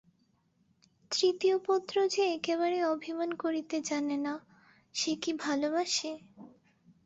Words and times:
তৃতীয় 1.11 1.55
পত্র–যে 1.67 2.23
একেবারেই 2.33 2.83
অভিমান 2.85 3.29
করিতে 3.35 3.75
জানে 3.81 4.17
না, 4.17 4.33
সে 4.95 5.11
কি 5.15 5.31
ভালোবাসে। 5.41 6.11